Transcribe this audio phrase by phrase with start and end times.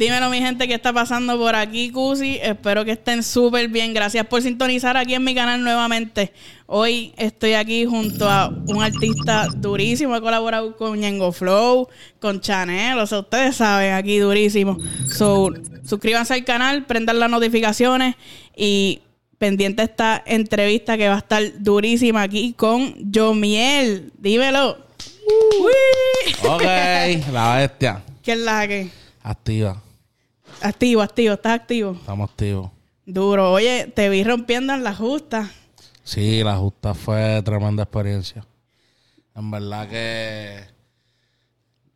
[0.00, 2.38] Dímelo, mi gente, ¿qué está pasando por aquí, Cusi?
[2.40, 3.92] Espero que estén súper bien.
[3.92, 6.32] Gracias por sintonizar aquí en mi canal nuevamente.
[6.64, 10.16] Hoy estoy aquí junto a un artista durísimo.
[10.16, 11.86] He colaborado con Ñengo Flow,
[12.18, 12.98] con Chanel.
[12.98, 14.78] O sea, ustedes saben, aquí durísimo.
[15.06, 15.50] So,
[15.84, 18.14] suscríbanse al canal, prendan las notificaciones
[18.56, 19.02] y
[19.36, 24.12] pendiente esta entrevista que va a estar durísima aquí con Yomiel.
[24.16, 24.78] Dímelo.
[26.48, 26.62] Ok,
[27.34, 28.02] la bestia.
[28.22, 28.88] ¿Qué es la que?
[29.22, 29.82] Activa.
[30.62, 31.92] Activo, activo, estás activo.
[31.92, 32.70] Estamos activos.
[33.06, 33.52] Duro.
[33.52, 35.50] Oye, te vi rompiendo en la justa.
[36.04, 38.44] Sí, la justa fue tremenda experiencia.
[39.34, 40.60] En verdad que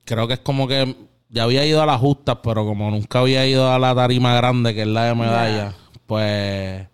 [0.04, 0.96] creo que es como que
[1.28, 4.74] ya había ido a la justa, pero como nunca había ido a la tarima grande,
[4.74, 5.74] que es la de medalla,
[6.06, 6.86] pues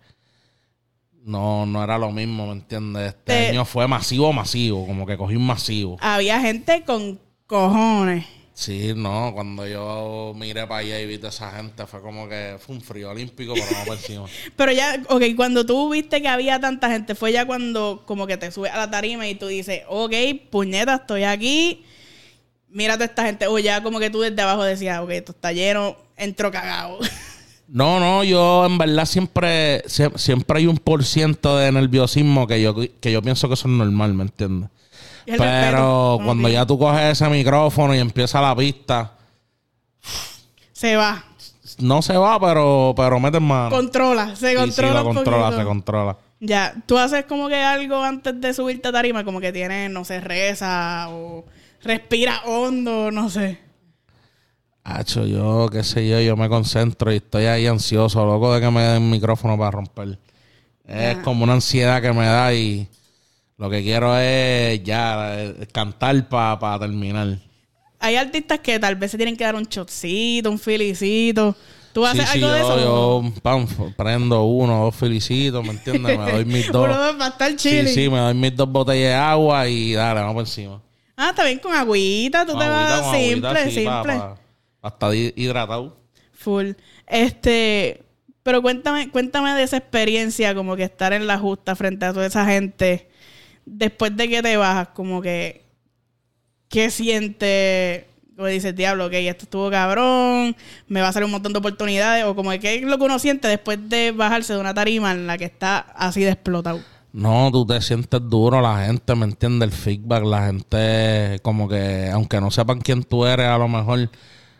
[1.23, 3.09] no, no era lo mismo, ¿me entiendes?
[3.09, 5.97] Este Te- año fue masivo, masivo, como que cogí un masivo.
[6.01, 8.25] Había gente con cojones.
[8.61, 12.57] Sí, no, cuando yo miré para allá y vi toda esa gente, fue como que
[12.59, 14.25] fue un frío olímpico, pero no por encima.
[14.55, 18.37] Pero ya, ok, cuando tú viste que había tanta gente, fue ya cuando como que
[18.37, 20.13] te subes a la tarima y tú dices, ok,
[20.51, 21.83] puñeta, estoy aquí,
[22.69, 23.47] mírate a esta gente.
[23.47, 26.99] O ya como que tú desde abajo decías, ok, esto está lleno, entro cagado.
[27.73, 32.61] No, no, yo en verdad siempre, sie- siempre hay un por ciento de nerviosismo que
[32.61, 34.69] yo, que yo pienso que eso es normal, ¿me entiendes?
[35.25, 39.11] Pero cuando ya tú coges ese micrófono y empieza la pista,
[40.73, 41.23] Se va,
[41.79, 43.69] no se va, pero, pero mete mano.
[43.69, 45.59] controla, se Sí, sí, controla lo un controla, poquito.
[45.61, 46.17] se controla.
[46.39, 50.03] Ya, tú haces como que algo antes de subirte a tarima, como que tienes, no
[50.03, 51.45] sé, reza o
[51.83, 53.59] respira hondo, no sé.
[54.83, 58.71] Hacho, yo, qué sé yo, yo me concentro y estoy ahí ansioso, loco de que
[58.71, 60.17] me den el micrófono para romper.
[60.87, 62.87] Es como una ansiedad que me da y
[63.61, 67.37] lo que quiero es ya eh, cantar para terminar.
[67.99, 71.55] Hay artistas que tal vez se tienen que dar un shotcito, un filicito.
[71.93, 72.79] ¿Tú haces Sí, sí, algo de yo, eso?
[72.81, 76.17] yo pam, prendo uno, dos felicitos, ¿me entiendes?
[76.17, 76.85] Me doy mis dos.
[76.85, 77.93] Uno a estar sí, chile.
[77.93, 80.81] sí, me doy mis dos botellas de agua y dale, vamos por encima.
[81.15, 84.17] Ah, está bien con agüita, tú te Con vas agüita, simple, agüita, sí, pa- simple.
[84.17, 84.37] pa-
[84.81, 85.97] pa estar hi- hidratado.
[86.33, 86.71] Full.
[87.05, 88.01] Este,
[88.41, 92.25] pero cuéntame, cuéntame de esa experiencia, como que estar en la justa frente a toda
[92.25, 93.10] esa gente,
[93.65, 95.63] después de que te bajas, como que,
[96.69, 98.05] ¿qué sientes?
[98.35, 100.55] Como dices, diablo, ok, esto estuvo cabrón,
[100.87, 103.19] me va a salir un montón de oportunidades, o como ¿qué es lo que uno
[103.19, 106.81] siente después de bajarse de una tarima en la que está así de explotado?
[107.13, 109.65] No, tú te sientes duro, la gente, ¿me entiende?
[109.65, 114.09] El feedback, la gente, como que, aunque no sepan quién tú eres, a lo mejor,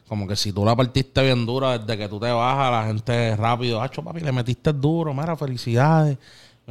[0.06, 3.38] como que si tú la partiste bien dura desde que tú te bajas, la gente
[3.38, 6.18] rápido, hacho papi, le metiste duro, mira, felicidades.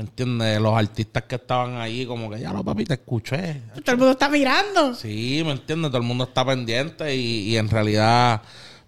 [0.00, 0.58] ¿Me entiendes?
[0.62, 3.60] Los artistas que estaban ahí, como que ya lo papi, te escuché.
[3.84, 4.94] Todo el mundo está mirando.
[4.94, 5.90] Sí, ¿me entiendes?
[5.90, 8.40] Todo el mundo está pendiente y, y en realidad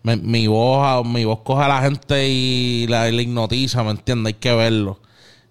[0.03, 3.91] me- mi voz mi voz coge a la gente y la, y la hipnotiza, ¿me
[3.91, 4.33] entiendes?
[4.33, 5.01] Hay que verlo.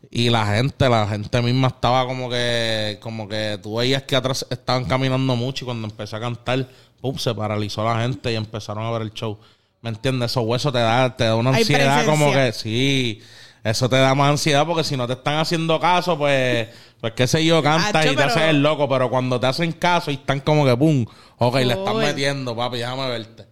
[0.10, 4.44] Y la gente, la gente misma estaba como que, como que tú veías que atrás
[4.50, 6.68] estaban caminando mucho y cuando empecé a cantar,
[7.00, 9.38] pum, se paralizó la gente y empezaron a ver el show.
[9.84, 10.32] ¿Me entiendes?
[10.32, 13.22] Eso hueso te da, te da una Hay ansiedad como que, sí,
[13.64, 16.68] eso te da más ansiedad porque si no te están haciendo caso, pues,
[17.00, 19.48] pues qué sé yo, cantas Acho, y te pero- haces el loco, pero cuando te
[19.48, 21.06] hacen caso y están como que pum,
[21.38, 23.46] ok, le están metiendo, papi, déjame verte.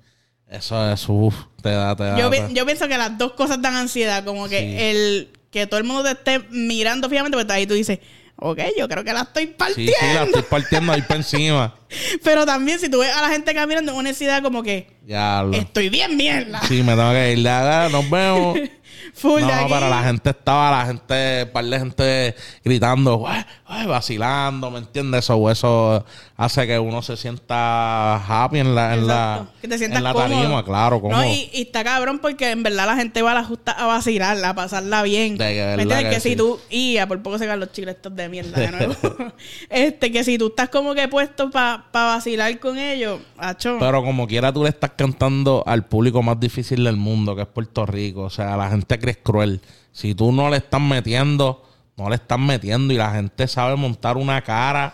[0.50, 2.18] Eso es, uff, te da, te da.
[2.18, 4.76] Yo, te- yo pienso que las dos cosas dan ansiedad, como que Sí.
[4.80, 8.00] el que todo el mundo te esté mirando fijamente, pues ahí tú dices,
[8.36, 9.94] ok, yo creo que la estoy Sí, partiendo.
[10.00, 11.76] sí, la estoy partiendo ahí para encima.
[12.24, 15.54] Pero también si tú ves a la gente caminando, una ansiedad como que Ya lo.
[15.54, 16.62] estoy bien mierda.
[16.68, 17.44] Sí, me tengo que ir.
[17.44, 18.58] Ya, nos vemos.
[19.20, 19.66] Full de No, aquí.
[19.74, 24.80] pero la gente estaba, la gente, un par de gente gritando, "Ué, ué", vacilando, ¿me
[24.80, 25.26] entiendes?
[25.26, 26.06] Eso, eso
[26.38, 29.54] hace que uno se sienta happy en la, en la, Exacto.
[29.62, 30.30] que te sientas en la cómodo.
[30.30, 33.36] tarima, claro, como No, y, y está cabrón porque en verdad la gente va a
[33.36, 35.38] la justa a vacilar, a pasarla bien.
[35.38, 36.04] De que ¿Me entiendes?
[36.06, 36.36] que Que, si sí.
[36.36, 38.96] tú, y a por poco se caen los chicles estos de mierda de nuevo.
[39.70, 43.78] este, que si tú estás como que puesto para vacilar con ellos, acho.
[43.80, 47.48] Pero como quiera tú le estás cantando al público más difícil del mundo, que es
[47.48, 48.22] Puerto Rico.
[48.24, 49.62] O sea, la gente cree cruel.
[49.92, 51.68] Si tú no le estás metiendo,
[51.98, 54.94] no le estás metiendo y la gente sabe montar una cara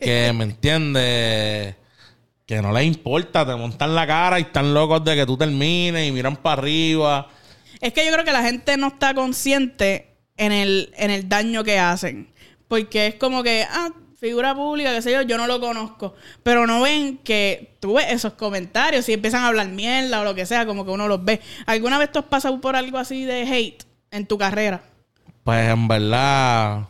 [0.00, 1.76] que, ¿me entiendes?
[2.46, 6.08] Que no les importa, te montan la cara y están locos de que tú termines
[6.08, 7.28] y miran para arriba.
[7.80, 11.64] Es que yo creo que la gente no está consciente en el, en el daño
[11.64, 12.32] que hacen.
[12.68, 16.14] Porque es como que, ah, figura pública, qué sé yo, yo no lo conozco.
[16.42, 20.34] Pero no ven que tú ves esos comentarios y empiezan a hablar mierda o lo
[20.34, 21.40] que sea, como que uno los ve.
[21.66, 24.82] ¿Alguna vez tú has pasado por algo así de hate en tu carrera?
[25.42, 26.88] Pues en verdad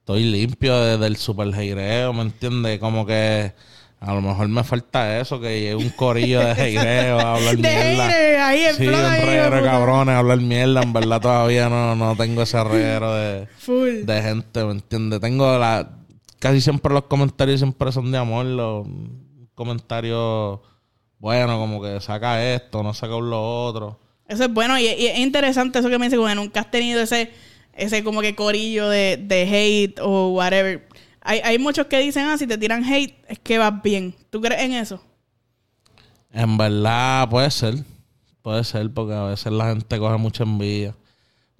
[0.00, 2.78] estoy limpio desde el super heireo, ¿me entiendes?
[2.80, 3.52] Como que
[4.00, 7.68] A lo mejor me falta eso, que llegue un corillo de heireo a hablar De
[7.68, 8.48] mierda.
[8.48, 10.82] ahí Sí, un reguero de cabrones a hablar mierda.
[10.82, 14.04] En verdad todavía no, no tengo ese reguero de, Full.
[14.04, 15.20] de gente, ¿me entiendes?
[15.20, 15.88] Tengo la...
[16.42, 18.44] Casi siempre los comentarios siempre son de amor.
[18.44, 18.84] Los
[19.54, 20.58] comentarios,
[21.20, 24.00] bueno, como que saca esto, no saca lo otro.
[24.26, 26.70] Eso es bueno y, y es interesante eso que me dice, como que nunca has
[26.72, 27.30] tenido ese,
[27.74, 30.88] ese como que corillo de, de hate o whatever.
[31.20, 34.12] Hay, hay muchos que dicen, ah, si te tiran hate es que vas bien.
[34.28, 35.00] ¿Tú crees en eso?
[36.32, 37.84] En verdad puede ser.
[38.42, 40.96] Puede ser porque a veces la gente coge mucha envidia.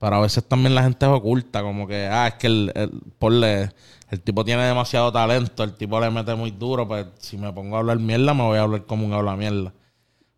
[0.02, 1.62] Pero a veces también la gente es oculta.
[1.62, 2.90] Como que, ah, es que el, el,
[3.20, 3.70] ponle,
[4.10, 5.62] el tipo tiene demasiado talento.
[5.62, 6.88] El tipo le mete muy duro.
[6.88, 9.72] Pues si me pongo a hablar mierda, me voy a hablar como un habla mierda.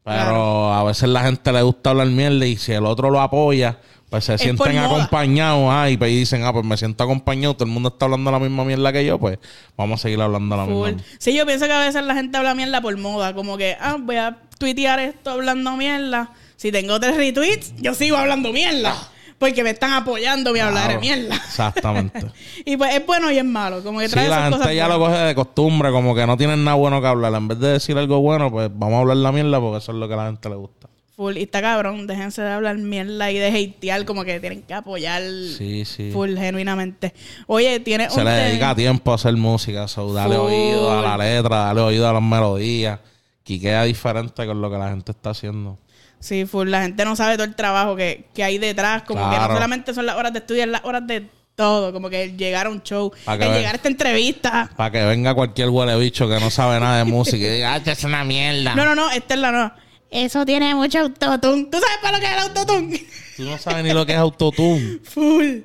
[0.04, 0.74] Pero Claro.
[0.74, 3.78] a veces la gente le gusta hablar mierda y si el otro lo apoya,
[4.10, 5.66] pues se Es sienten acompañados.
[5.72, 7.54] Ah, y pues dicen, ah, pues me siento acompañado.
[7.54, 9.18] Todo el mundo está hablando la misma mierda que yo.
[9.18, 9.38] Pues
[9.78, 10.88] vamos a seguir hablando la Full.
[10.92, 11.02] misma.
[11.18, 13.32] Sí, yo pienso que a veces la gente habla mierda por moda.
[13.32, 16.32] Como que, ah, voy a tuitear esto hablando mierda.
[16.56, 18.94] Si tengo tres retweets, yo sigo hablando mierda.
[19.38, 21.34] Porque me están apoyando mi hablar de mierda.
[21.36, 22.26] Exactamente.
[22.64, 23.82] Y pues es bueno y es malo.
[23.82, 26.26] Como que Sí, trae la esas gente cosas ya lo coge de costumbre, como que
[26.26, 27.34] no tienen nada bueno que hablar.
[27.34, 29.98] En vez de decir algo bueno, pues vamos a hablar la mierda porque eso es
[29.98, 30.88] lo que a la gente le gusta.
[31.16, 31.36] Full.
[31.36, 32.06] Y está cabrón.
[32.06, 34.04] Déjense de hablar mierda y de hatear.
[34.04, 35.22] Como que tienen que apoyar
[35.56, 36.10] Sí, sí.
[36.12, 37.12] full, genuinamente.
[37.46, 40.46] Oye, tiene Se un le dedica tiempo a hacer música, so, dale Full.
[40.46, 42.98] oído a la letra, dale oído a las melodías.
[43.44, 45.78] Que queda diferente con lo que la gente está haciendo.
[46.24, 46.70] Sí, full.
[46.70, 49.02] La gente no sabe todo el trabajo que, que hay detrás.
[49.02, 51.92] Como que no solamente son las horas de estudio, es las horas de todo.
[51.92, 54.70] Como que el llegar a un show, el llegar a esta entrevista.
[54.74, 57.82] Para que venga cualquier huele bicho que no sabe nada de música y diga, ah,
[57.84, 58.74] es una mierda.
[58.74, 59.70] No, no, no, esta es la no.
[60.10, 61.64] Eso tiene mucho autotune.
[61.64, 63.06] ¿Tú sabes para lo que es el autotune?
[63.36, 65.00] Tú no sabes ni lo que es autotune.
[65.04, 65.58] Full.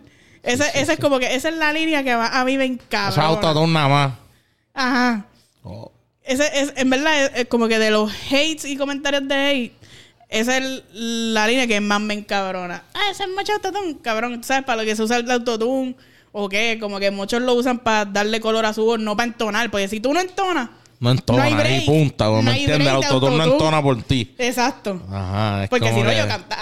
[0.43, 2.81] Ese, esa es como que esa es la línea que va, a mí me Eso
[3.11, 4.13] es autotune nada más.
[4.73, 5.25] Ajá.
[5.63, 5.89] Oh.
[6.21, 9.78] Ese es, en verdad, es, es como que de los hates y comentarios de hate,
[10.29, 12.83] esa es la línea que más me encabrona.
[12.93, 14.39] Ah, ese es mucho autotune, cabrón.
[14.41, 15.95] ¿Tú ¿Sabes para lo que se usa el autotune?
[16.31, 16.77] ¿O qué?
[16.79, 19.71] Como que muchos lo usan para darle color a su voz, no para entonar.
[19.71, 21.85] Porque si tú no entonas, No entona, hay break.
[21.85, 22.81] punta, No ¿me entiendes?
[22.87, 24.35] El autotune no entona por ti.
[24.37, 25.01] exacto.
[25.11, 26.61] Ajá, es Porque si no, que- yo cantara.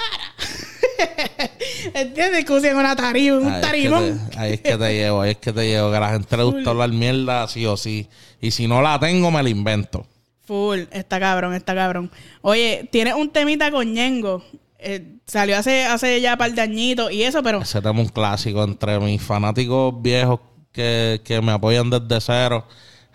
[1.93, 2.45] ¿Entiendes?
[2.45, 4.29] Que usen una tarima, un Ahí es, que tarimón.
[4.31, 5.91] te, ahí es que te llevo, ahí es que te llevo.
[5.91, 8.07] Que a la gente le gusta hablar mierda sí o sí.
[8.41, 10.05] Y si no la tengo, me la invento.
[10.47, 12.09] Full, está cabrón, está cabrón.
[12.41, 14.41] Oye, tienes un temita con Ñengo.
[14.79, 18.07] Eh, salió hace, hace ya un par de añitos y eso, pero Ese tema es
[18.07, 20.39] un clásico entre mis fanáticos viejos
[20.71, 22.65] que, que me apoyan desde cero.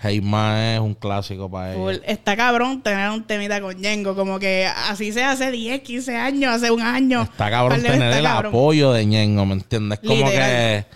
[0.02, 2.04] Heima es un clásico para full, ellos.
[2.06, 4.14] está cabrón tener un temita con Ñengo.
[4.14, 7.22] Como que así sea hace 10, 15 años, hace un año.
[7.22, 8.50] Está cabrón tener el cabrón.
[8.50, 10.00] apoyo de Ñengo, ¿me entiendes?
[10.00, 10.50] Como Literal.
[10.50, 10.86] que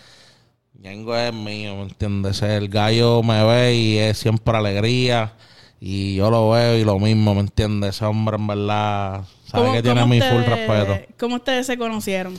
[0.80, 2.42] Ñengo es mío, ¿me entiendes?
[2.42, 5.32] El gallo me ve y es siempre alegría.
[5.80, 7.96] Y yo lo veo y lo mismo, ¿me entiendes?
[7.96, 11.12] Ese hombre en verdad sabe que tiene mi full respeto.
[11.18, 12.34] ¿Cómo ustedes se conocieron?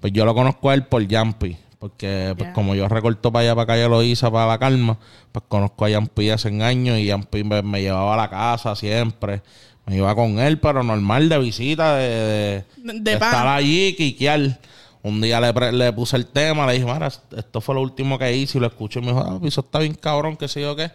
[0.00, 1.56] Pues yo lo conozco a él por Yampi.
[1.78, 4.98] Porque pues como yo recorto para allá, para Calle Loíza, para la calma,
[5.32, 9.42] pues conozco a Yampi hace años y Yampi me, me llevaba a la casa siempre.
[9.86, 14.60] Me iba con él, pero normal de visita, de, de, De- de estar allí, quiquear.
[15.02, 18.32] Un día le, le puse el tema, le dije, mira, esto fue lo último que
[18.36, 20.60] hice y lo escuché y me dijo, ah, pues eso está bien cabrón, qué sé
[20.60, 20.92] yo qué.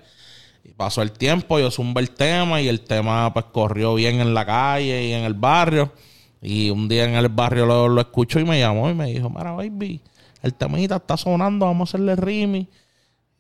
[0.68, 4.34] Y pasó el tiempo, yo zumbé el tema y el tema pues corrió bien en
[4.34, 5.92] la calle y en el barrio.
[6.42, 9.30] Y un día en el barrio lo, lo escucho y me llamó y me dijo,
[9.30, 10.02] mira, baby,
[10.44, 12.68] el temita está sonando, vamos a hacerle rimi.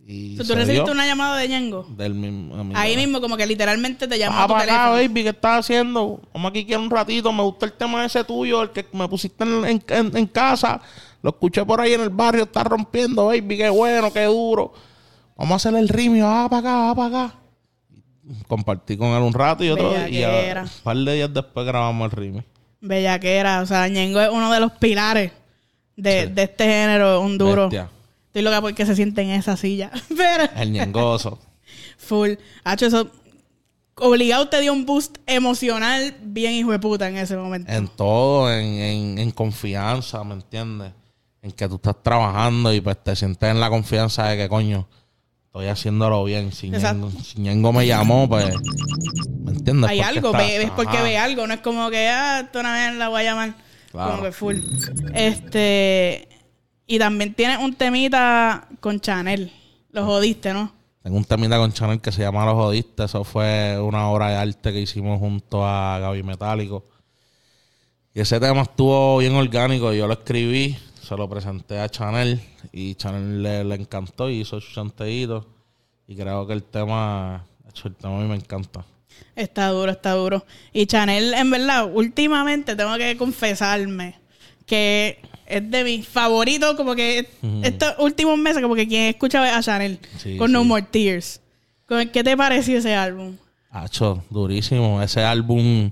[0.09, 1.85] Y ¿Tú recibiste una llamada de Ñengo?
[1.89, 2.85] del mismo, Ahí mamá.
[2.95, 6.21] mismo, como que literalmente te llamó a tu para acá, baby, ¿qué estás haciendo?
[6.33, 9.43] Vamos aquí quiero un ratito, me gusta el tema ese tuyo, el que me pusiste
[9.43, 10.79] en, en- en- en casa.
[11.21, 14.71] Lo escuché por ahí en el barrio, está rompiendo, baby, qué bueno, qué duro.
[15.37, 17.35] Vamos a hacer el ritmo, ah, para acá, ah, para acá.
[18.47, 20.61] Compartí con él un rato y otro y Bellaquera.
[20.61, 22.43] a- un par de días después grabamos el ritmo.
[22.81, 23.61] Bellaquera.
[23.61, 25.31] O sea, Ñengo es uno de los pilares
[25.95, 27.63] de, de este género, un duro.
[27.69, 27.89] Bestia.
[28.27, 29.91] Estoy loca porque se siente en esa silla.
[30.17, 31.39] Pero, El ñengoso.
[31.97, 32.31] full.
[32.63, 33.09] Hacho, eso.
[33.99, 37.71] Obligado te dio un boost emocional bien hijo de puta en ese momento.
[37.71, 40.91] en todo, en, en, en confianza, ¿me entiendes?
[41.41, 44.87] En que tú estás trabajando y pues te sientes en la confianza de que coño,
[45.59, 46.51] estoy haciéndolo bien.
[46.51, 46.69] Si.
[46.69, 48.45] Ñengo, si Ñengo me llamó, pues,
[49.43, 49.89] ¿me entiendes?
[49.89, 51.03] Hay Porque algo, está- ve- es porque ajá.
[51.03, 53.55] ve algo, no es como que, ah, esto una vez la voy a llamar.
[53.91, 54.11] Claro.
[54.11, 54.55] Como que full.
[55.13, 56.27] Este.
[56.85, 59.51] Y también tienes un temita con Chanel.
[59.91, 60.71] Lo jodiste, ¿no?
[61.03, 63.11] Tengo un temita con Chanel que se llama Los Jodistas.
[63.11, 66.85] Eso fue una obra de arte que hicimos junto a Gaby Metálico.
[68.13, 69.93] Y ese tema estuvo bien orgánico.
[69.93, 72.41] Yo lo escribí, se lo presenté a Chanel
[72.73, 75.47] y Chanel le, le encantó y hizo su chanteíto.
[76.07, 77.45] Y creo que el tema,
[77.83, 78.85] el tema a mí me encanta.
[79.35, 80.45] Está duro, está duro.
[80.73, 84.15] Y Chanel, en verdad, últimamente tengo que confesarme
[84.65, 87.29] que es de mis favoritos, como que
[87.63, 90.63] estos últimos meses, como que quien escucha a Chanel Sí, con No.
[90.65, 91.39] More Tears.
[91.87, 93.37] ¿Qué te pareció ese álbum?
[93.71, 95.01] Hacho, durísimo.
[95.01, 95.89] Ese álbum,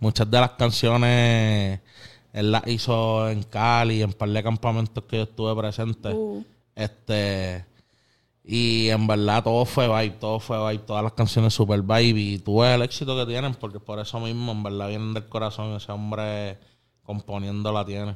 [0.00, 1.80] muchas de las canciones,
[2.36, 6.10] él las hizo en Cali, en un par de campamentos que yo estuve presente.
[6.10, 6.44] Uh.
[6.74, 7.64] Este.
[8.44, 12.20] Y en verdad todo fue vibe, todo fue vibe, todas las canciones super vibe.
[12.20, 15.26] Y tú ves el éxito que tienen, porque por eso mismo, en verdad, vienen del
[15.30, 15.74] corazón.
[15.76, 16.58] Ese hombre
[17.02, 18.14] componiendo la tiene.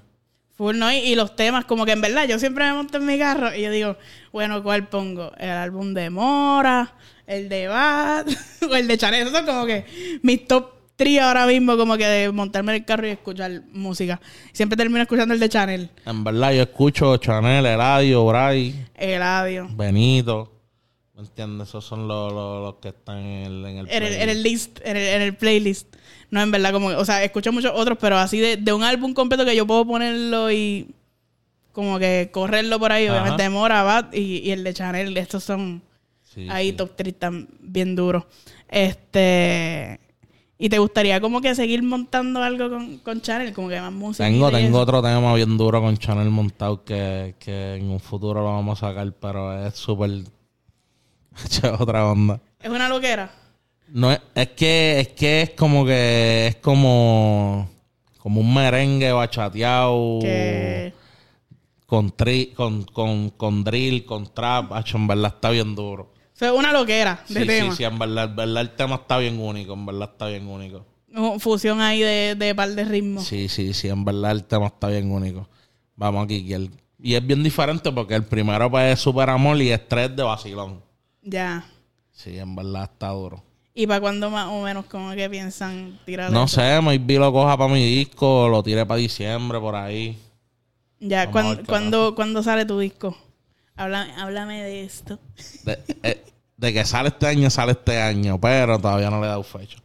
[0.54, 0.92] Full, ¿no?
[0.92, 3.54] Y, y los temas, como que en verdad, yo siempre me monto en mi carro
[3.54, 3.96] y yo digo,
[4.32, 5.32] bueno, ¿cuál pongo?
[5.38, 6.94] ¿El álbum de Mora?
[7.26, 8.26] ¿El de Bad?
[8.70, 9.22] ¿O el de Chanel?
[9.22, 9.86] Esos son como que
[10.22, 14.20] mis top 3 ahora mismo, como que de montarme en el carro y escuchar música.
[14.52, 19.68] Siempre termino escuchando el de Chanel, En verdad, yo escucho Chanel, Eladio, Bray, Eladio.
[19.72, 20.52] Benito.
[21.14, 21.68] ¿Me entiendes?
[21.68, 24.20] Esos son los, los, los que están en el, en el En el, playlist.
[24.22, 25.96] en el list, en el, en el playlist.
[26.30, 29.12] No, en verdad, como, o sea, escucho muchos otros, pero así de, de un álbum
[29.14, 30.94] completo que yo puedo ponerlo y
[31.72, 33.20] como que correrlo por ahí, Ajá.
[33.22, 35.82] obviamente Mora, Bad y, y el de Chanel, estos son
[36.22, 36.76] Sí, ahí sí.
[36.76, 38.24] top 3 están bien duros.
[38.68, 39.98] Este,
[40.60, 44.24] ¿y te gustaría como que seguir montando algo con, con Chanel, como que más música?
[44.24, 44.80] Tengo, tengo eso?
[44.80, 48.88] otro tema bien duro con Chanel montado que, que en un futuro lo vamos a
[48.88, 50.10] sacar, pero es súper...
[51.80, 52.40] otra onda.
[52.62, 53.32] Es una loquera.
[53.88, 57.68] No es, es que es que es como que es como
[58.18, 60.92] como un merengue bachateado Que
[61.90, 66.12] con, tri, con, con, con drill, con trap, en verdad está bien duro.
[66.40, 67.70] Sea, una loquera de Sí, tema.
[67.70, 70.46] sí, sí, en verdad, en verdad el tema está bien único, en verdad está bien
[70.48, 70.84] único.
[71.38, 73.24] Fusión ahí de, de par de ritmos.
[73.26, 75.48] Sí, sí, sí, en verdad el tema está bien único.
[75.96, 76.70] Vamos aquí, que el-
[77.02, 80.82] y es bien diferente porque el primero pues, es Super Amor y Estrés de Vacilón.
[81.22, 81.64] Ya.
[82.12, 83.42] Sí, en verdad está duro.
[83.74, 86.60] ¿Y para cuándo más o menos como que piensan tirar No eso?
[86.60, 90.18] sé, maybe lo coja para mi disco, lo tire para diciembre, por ahí.
[90.98, 93.16] Ya, ¿cuándo, cuándo, cuándo sale tu disco?
[93.80, 95.18] Háblame, háblame de esto.
[95.64, 96.22] De, eh,
[96.56, 99.78] de que sale este año, sale este año, pero todavía no le he dado fecha.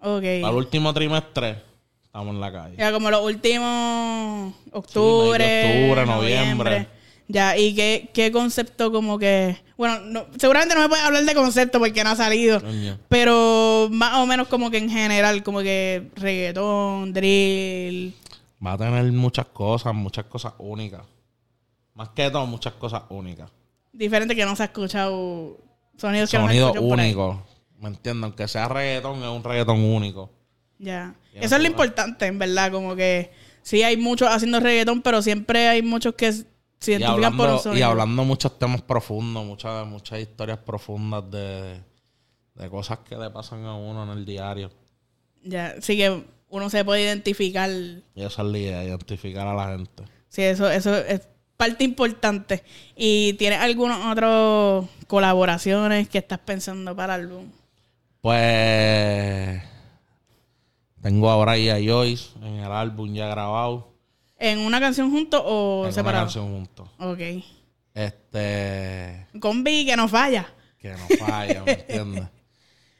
[0.00, 0.22] Ok.
[0.22, 1.60] Para el último trimestre,
[2.04, 2.76] estamos en la calle.
[2.78, 6.88] Ya como los últimos octubre, octubre, noviembre.
[7.28, 9.56] Ya, ¿y qué, qué concepto como que...
[9.76, 12.60] Bueno, no- seguramente no me puedes hablar de concepto porque no ha salido.
[12.60, 12.98] Coño.
[13.08, 18.14] Pero más o menos como que en general, como que reggaetón, drill.
[18.64, 21.00] Va a tener muchas cosas, muchas cosas únicas.
[21.96, 23.50] Más que todo, muchas cosas únicas.
[23.90, 25.56] Diferente que no se ha escuchado.
[25.96, 27.42] Sonidos que no se Sonido único.
[27.80, 28.24] ¿Me entiendes?
[28.24, 30.30] Aunque sea reggaetón, es un reggaetón único.
[30.78, 31.14] Ya.
[31.32, 32.70] Eso es lo importante, en verdad.
[32.70, 36.44] Como que sí hay muchos haciendo reggaetón, pero siempre hay muchos que se
[36.92, 37.86] identifican por un hablando, y sonido.
[37.86, 41.80] hablando muchos temas profundos, muchas, muchas historias profundas de,
[42.56, 44.70] de cosas que le pasan a uno en el diario.
[45.42, 47.70] Ya, sí que uno se puede identificar.
[47.70, 50.04] Y esa es la idea, identificar a la gente.
[50.28, 52.62] Sí, eso, eso es parte importante.
[52.96, 57.44] ¿Y tienes algunas otras colaboraciones que estás pensando para el álbum?
[58.20, 59.62] Pues
[61.02, 63.92] tengo a Brian y a Joyce en el álbum ya grabado.
[64.38, 66.24] ¿En una canción juntos o en una separado?
[66.24, 66.88] canción juntos.
[66.98, 67.20] Ok.
[67.94, 70.46] Este Combi que no falla.
[70.78, 72.24] que no falla, ¿me entiendes?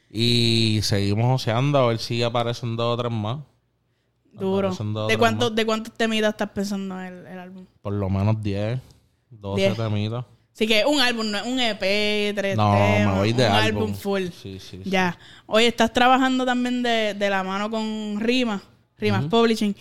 [0.08, 3.40] Y seguimos oceando a ver si aparecen dos o tres más.
[4.38, 4.71] Duro.
[5.09, 5.55] ¿De más.
[5.55, 7.66] ¿De cuántos temitas estás pensando en el, el álbum?
[7.83, 8.78] Por lo menos 10,
[9.31, 9.76] 12 Diez.
[9.76, 10.25] temitas.
[10.55, 13.83] Así que un álbum, no un EP, tres No, temas, me voy de un álbum.
[13.83, 14.23] álbum full.
[14.28, 14.88] Sí, sí, sí.
[14.90, 15.19] Ya.
[15.47, 18.62] Oye, estás trabajando también de, de la mano con Rimas,
[18.99, 19.76] Rimas Publishing.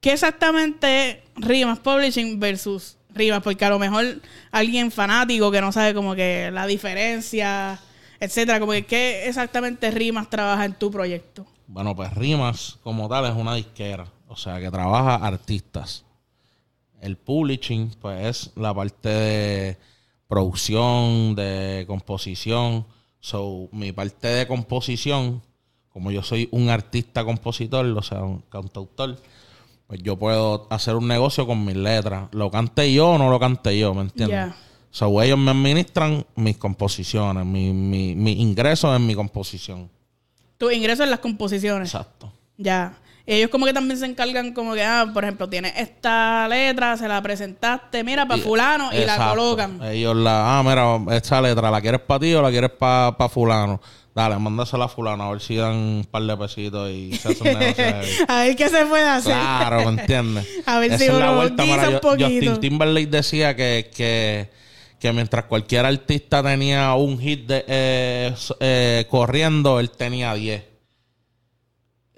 [0.00, 3.42] ¿Qué exactamente es Rimas Publishing versus Rimas?
[3.42, 4.04] Porque a lo mejor
[4.52, 7.80] alguien fanático que no sabe como que la diferencia,
[8.20, 11.44] etcétera, como que qué exactamente Rimas trabaja en tu proyecto.
[11.72, 16.04] Bueno, pues Rimas como tal es una disquera, o sea que trabaja artistas.
[17.00, 19.78] El publishing, pues es la parte de
[20.28, 22.84] producción, de composición.
[23.20, 25.40] So, mi parte de composición,
[25.88, 29.18] como yo soy un artista compositor, o sea, un cantautor,
[29.86, 32.28] pues yo puedo hacer un negocio con mis letras.
[32.32, 34.50] Lo cante yo o no lo cante yo, ¿me entiendes?
[34.50, 34.56] Ya.
[34.90, 39.88] So, ellos me administran mis composiciones, mi, mi, mi ingreso en mi composición.
[40.62, 41.92] Tu ingreso en las composiciones.
[41.92, 42.32] Exacto.
[42.56, 42.92] Ya.
[43.26, 47.08] Ellos como que también se encargan como que, ah, por ejemplo, tienes esta letra, se
[47.08, 49.82] la presentaste, mira, para fulano, y la colocan.
[49.82, 53.80] Ellos la, ah, mira, esta letra, ¿la quieres para ti o la quieres para fulano?
[54.14, 57.42] Dale, mándasela a fulano a ver si dan un par de pesitos y se hace
[57.42, 58.08] un negocio heavy.
[58.28, 59.32] A ver qué se puede hacer.
[59.32, 60.46] Claro, ¿me entiendes?
[60.66, 61.64] A ver Esa si es la uno vuelta.
[61.64, 62.28] un poquito.
[62.28, 64.48] Justin Timberlake decía que, que,
[65.02, 70.62] que mientras cualquier artista tenía un hit de, eh, eh, corriendo, él tenía 10.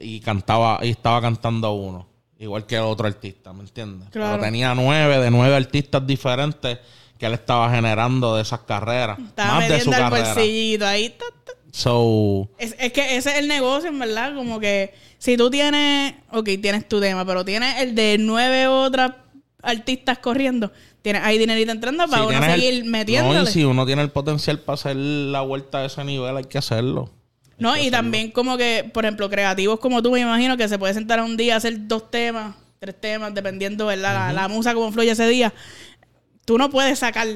[0.01, 2.07] Y cantaba, y estaba cantando uno.
[2.39, 4.11] Igual que el otro artista, ¿me entiendes?
[4.11, 4.33] Claro.
[4.33, 6.79] Pero tenía nueve de nueve artistas diferentes
[7.19, 9.19] que él estaba generando de esas carreras.
[9.19, 10.35] Estaba más de su carrera.
[10.35, 11.09] bolsillito ahí.
[11.09, 11.53] ta, ta.
[11.73, 14.35] So, Es, es que ese es el negocio, en verdad.
[14.35, 19.24] Como que si tú tienes, ok, tienes tu tema, pero tienes el de nueve otras
[19.65, 20.71] artistas corriendo,
[21.03, 23.43] tienes ahí dinerito entrando para si uno tienes el- seguir No, metiéndole.
[23.43, 26.59] y si uno tiene el potencial para hacer la vuelta a ese nivel, hay que
[26.59, 27.11] hacerlo.
[27.59, 30.93] No, y también como que, por ejemplo, creativos como tú, me imagino que se puede
[30.95, 34.13] sentar un día a hacer dos temas, tres temas, dependiendo, ¿verdad?
[34.29, 35.55] La, la musa como fluye ese día.
[36.45, 37.29] Tú no puedes sacar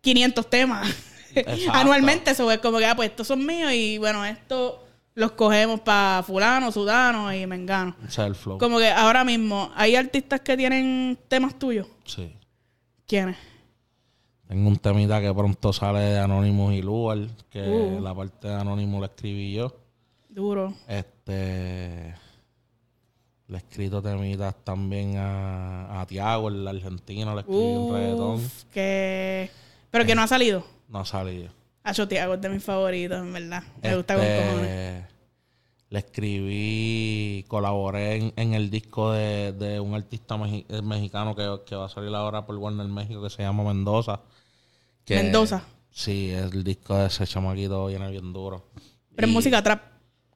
[0.00, 0.88] 500 temas
[1.72, 2.30] anualmente.
[2.30, 4.74] Eso es como que, ah, pues estos son míos y bueno, estos
[5.16, 7.96] los cogemos para fulano, sudano y mengano.
[8.06, 8.58] Ese es el flow.
[8.58, 11.88] Como que ahora mismo, ¿hay artistas que tienen temas tuyos?
[12.04, 12.32] Sí.
[13.06, 13.36] ¿Quiénes?
[14.46, 17.18] Tengo un temita que pronto sale de Anonymous y Lugar,
[17.50, 18.00] que Uh.
[18.00, 19.74] la parte de Anonymous la escribí yo.
[20.28, 20.74] Duro.
[20.86, 22.14] Este.
[23.48, 28.34] Le he escrito temitas también a, a Tiago, el argentino, le escribí un reggaetón.
[28.34, 29.50] Uf, que...
[29.90, 30.64] Pero que no ha salido.
[30.88, 31.48] No ha salido.
[31.86, 33.62] Acho Tiago es de mis favoritos, en verdad.
[33.82, 35.04] Me gusta con Este, cojones.
[35.88, 41.60] Le escribí, colaboré en, en el disco de, de un artista mexi- eh, mexicano que,
[41.64, 44.20] que va a salir ahora por Warner México que se llama Mendoza.
[45.04, 45.62] Que- Mendoza.
[45.90, 48.64] Sí, el disco de ese chamaquito viene bien duro.
[49.14, 49.80] Pero es música trap.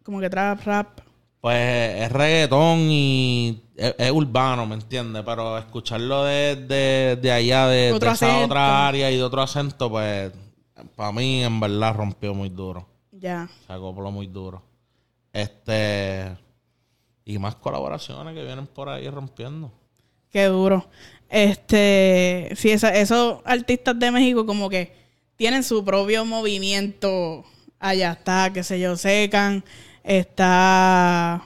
[0.05, 1.01] Como que trap, rap.
[1.41, 5.23] Pues es reggaetón y es, es urbano, ¿me entiendes?
[5.27, 9.91] Pero escucharlo de, de, de allá, de, de esa otra área y de otro acento,
[9.91, 10.31] pues
[10.97, 12.87] para mí en verdad rompió muy duro.
[13.13, 13.49] Ya.
[13.67, 14.63] Se acopló muy duro.
[15.33, 16.37] Este.
[17.25, 19.73] Y más colaboraciones que vienen por ahí rompiendo.
[20.31, 20.89] Qué duro.
[21.29, 22.51] Este.
[22.57, 24.93] Sí, esa- esos artistas de México, como que
[25.37, 27.45] tienen su propio movimiento.
[27.79, 29.65] Allá está, qué sé yo, Secan.
[30.03, 31.43] Está.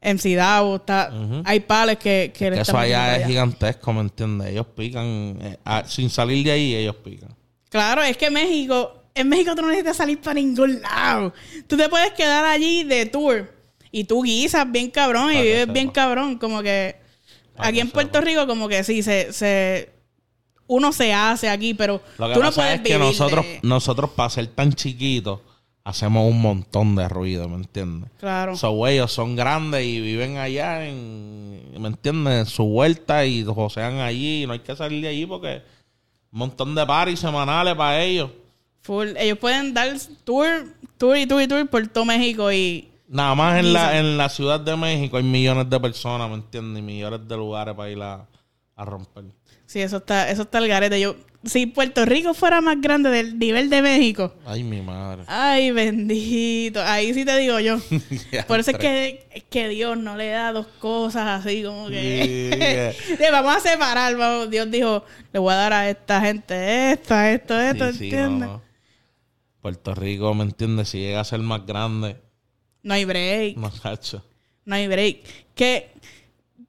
[0.00, 0.76] MC Davo.
[0.76, 1.12] Está.
[1.44, 4.48] Hay pales que, que Que eso allá es gigantesco, ¿me entiendes?
[4.48, 5.38] Ellos pican.
[5.40, 7.34] eh, sin salir de ahí, ellos pican.
[7.72, 11.32] Claro, es que México, en México tú no necesitas salir para ningún lado.
[11.66, 13.50] Tú te puedes quedar allí de tour
[13.90, 16.38] y tú guisas bien cabrón y Para que vives bien cabrón.
[16.38, 16.96] Como que
[17.56, 18.24] Para aquí que en Puerto sepa.
[18.30, 19.90] Rico, como que sí, se, se
[20.66, 23.44] uno se hace aquí, pero Lo que tú no pasa puedes es que vivir nosotros,
[23.44, 25.40] de- nosotros para ser tan chiquitos,
[25.84, 28.08] hacemos un montón de ruido, ¿me entiendes?
[28.18, 28.56] Claro.
[28.56, 32.34] So, ellos son grandes y viven allá en, ¿me entiendes?
[32.40, 34.44] En su vuelta y josean allí.
[34.44, 35.62] y no hay que salir de allí porque
[36.32, 38.30] un montón de paris semanales para ellos.
[38.80, 39.10] Full.
[39.16, 39.90] Ellos pueden dar
[40.24, 40.66] tour,
[40.98, 44.30] tour y tour y tour por todo México y Nada más en la, en la
[44.30, 46.82] Ciudad de México hay millones de personas, ¿me entiendes?
[46.82, 48.26] Y millones de lugares para ir a,
[48.74, 49.24] a romper.
[49.72, 51.00] Sí, eso está, eso está el garete.
[51.00, 55.22] Yo, si Puerto Rico fuera más grande del nivel de México, Ay, mi madre.
[55.26, 56.82] Ay, bendito.
[56.82, 57.78] Ahí sí te digo yo.
[58.46, 62.94] Por eso es que, que Dios no le da dos cosas así como que...
[63.06, 64.14] Sí, vamos a separar.
[64.16, 64.50] Vamos.
[64.50, 68.40] Dios dijo, le voy a dar a esta gente esta, esto, esto, Sí, ¿entiendes?
[68.40, 68.62] no, No, no.
[69.62, 70.90] Puerto Rico, ¿me entiendes?
[70.90, 72.16] Si llega a ser más grande,
[72.88, 73.56] hay break.
[73.56, 73.72] no.
[74.64, 75.18] No hay break.
[75.54, 75.90] Que...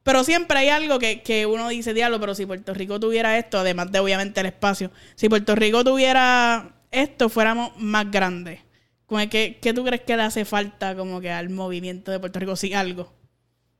[0.03, 3.59] Pero siempre hay algo que, que uno dice, diablo, pero si Puerto Rico tuviera esto,
[3.59, 8.59] además de obviamente el espacio, si Puerto Rico tuviera esto, fuéramos más grandes.
[9.05, 12.39] Como que, ¿Qué tú crees que le hace falta como que al movimiento de Puerto
[12.39, 12.55] Rico?
[12.55, 13.11] Si algo.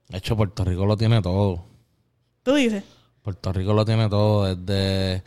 [0.09, 1.65] De hecho, Puerto Rico lo tiene todo.
[2.43, 2.83] ¿Tú dices?
[3.21, 5.23] Puerto Rico lo tiene todo, desde,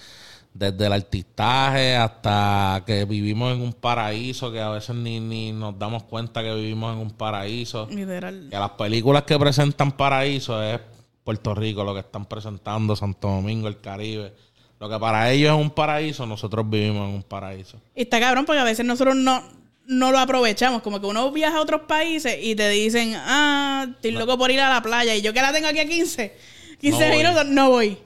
[0.58, 5.78] desde el artistaje hasta que vivimos en un paraíso, que a veces ni, ni nos
[5.78, 7.86] damos cuenta que vivimos en un paraíso.
[7.90, 8.48] Literal.
[8.50, 10.80] Que las películas que presentan paraíso es
[11.24, 14.32] Puerto Rico, lo que están presentando, Santo Domingo, el Caribe.
[14.78, 17.78] Lo que para ellos es un paraíso, nosotros vivimos en un paraíso.
[17.94, 19.42] Y está cabrón porque a veces nosotros no,
[19.86, 20.82] no lo aprovechamos.
[20.82, 24.60] Como que uno viaja a otros países y te dicen, ah, estoy loco por ir
[24.60, 25.14] a la playa.
[25.14, 26.36] Y yo que la tengo aquí a 15,
[26.80, 27.98] 15 No minutos, no voy.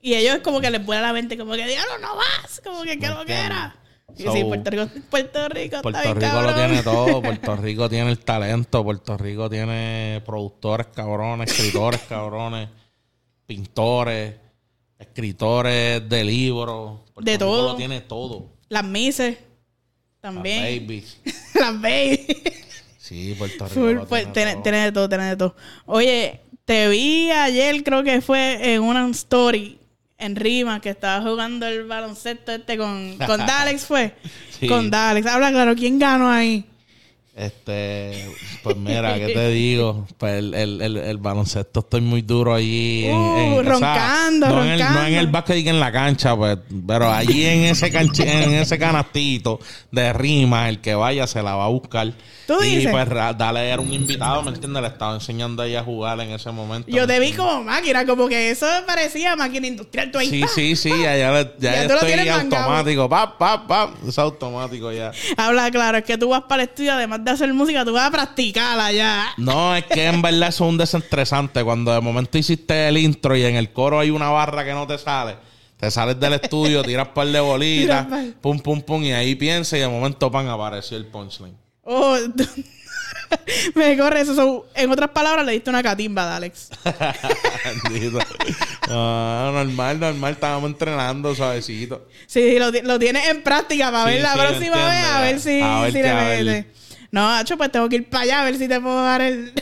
[0.00, 2.60] Y ellos como que les vuela la mente, como que, diablo, no vas.
[2.64, 3.76] Como que, ¿qué lo que era?
[4.16, 7.56] Y So, sí, Puerto Rico, Puerto Rico, está Puerto bien, Rico lo tiene todo, Puerto
[7.56, 12.68] Rico tiene el talento, Puerto Rico tiene productores cabrones, escritores cabrones,
[13.46, 14.34] pintores,
[14.98, 17.00] escritores de libros.
[17.14, 17.68] Puerto De Rico todo.
[17.72, 18.48] lo tiene todo.
[18.68, 19.38] Las mises,
[20.22, 20.62] Las también.
[20.86, 21.20] babies.
[21.54, 22.26] Las babies.
[22.98, 24.62] Sí, Puerto Rico Full, pues, tiene tiene, todo.
[24.62, 25.56] tiene de todo, tiene de todo.
[25.86, 29.79] Oye, te vi ayer, creo que fue en una story
[30.20, 34.14] en Rima, que estaba jugando el baloncesto este con, con Dalex, fue.
[34.58, 34.66] Sí.
[34.68, 35.26] Con Dalex.
[35.26, 36.69] Habla claro, ¿quién ganó ahí?
[37.36, 38.28] Este,
[38.62, 40.06] pues mira, ¿qué te digo?
[40.18, 43.06] Pues el, el, el, el baloncesto estoy muy duro allí.
[43.06, 45.80] en- Uh, en- o sea, roncando, no En el, no en el básquet y en
[45.80, 51.26] la cancha, pues, pero allí en ese en ese canastito de rima, el que vaya
[51.26, 52.12] se la va a buscar.
[52.46, 52.90] ¿Tú y dices?
[52.90, 54.82] pues dale era un invitado, ¿me entiendes?
[54.82, 56.90] Le estaba enseñando a ella a jugar en ese momento.
[56.90, 60.10] Yo ¿me te vi como máquina, como que eso parecía máquina industrial.
[60.10, 60.48] Tú ahí, Sí, ¡pa!
[60.48, 63.08] sí, sí, ya, ya, ya estoy automático.
[63.08, 63.94] Pa, pa, pa.
[64.06, 65.12] Es automático ya.
[65.36, 68.08] Habla claro, es que tú vas para el estudio, además de hacer música, tú vas
[68.08, 69.28] a practicarla ya.
[69.36, 71.62] No, es que en verdad eso es un desestresante.
[71.64, 74.86] Cuando de momento hiciste el intro y en el coro hay una barra que no
[74.86, 75.36] te sale,
[75.78, 78.06] te sales del estudio, tiras par de bolitas,
[78.40, 81.56] pum, pum, pum, y ahí piensas y de momento pan apareció el punchline.
[81.82, 82.16] Oh,
[83.74, 84.34] me corre eso.
[84.34, 86.68] So, en otras palabras, le diste una catimba de Alex.
[88.88, 92.08] No, normal, normal, estábamos entrenando suavecito.
[92.26, 95.40] Sí, lo, lo tienes en práctica para Sí, ver la sí, próxima vez, a ver
[95.40, 96.79] si, A ver si le.
[97.10, 99.52] No, Hacho, pues tengo que ir para allá a ver si te puedo dar el.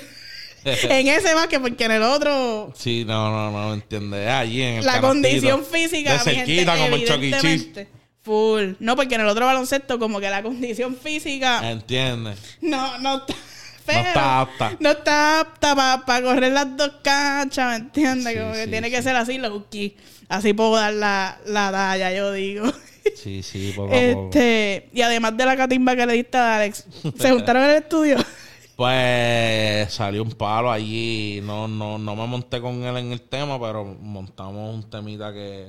[0.65, 2.73] en ese más que porque en el otro.
[2.77, 4.29] Sí, no, no, no, entiendes.
[4.29, 5.09] Allí en el La canastito.
[5.09, 6.13] condición física.
[6.13, 7.89] De gente, cerquita, como el E.
[8.23, 8.73] Full.
[8.81, 11.71] No, porque en el otro baloncesto, como que la condición física.
[11.71, 12.39] ¿Entiendes?
[12.61, 13.35] No, no está.
[13.87, 14.77] pero está apta.
[14.81, 18.35] No está apta para correr las dos canchas, ¿me entiendes?
[18.35, 18.95] Sí, como que sí, tiene sí.
[18.95, 19.97] que ser así, low key.
[20.29, 22.71] Así puedo dar la, la talla, yo digo.
[23.17, 24.25] Sí, sí, poco a poco.
[24.31, 26.87] este, y además de la catimba que le diste a Alex,
[27.19, 28.17] ¿se juntaron en el estudio?
[28.77, 31.41] Pues salió un palo allí.
[31.43, 35.67] No, no, no me monté con él en el tema, pero montamos un temita que,